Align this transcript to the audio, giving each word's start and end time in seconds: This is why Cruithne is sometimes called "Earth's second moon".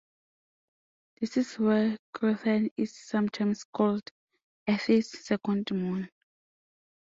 This 1.19 1.37
is 1.37 1.59
why 1.59 1.95
Cruithne 2.15 2.71
is 2.75 2.91
sometimes 2.91 3.65
called 3.65 4.11
"Earth's 4.67 5.19
second 5.27 5.69
moon". 5.71 6.09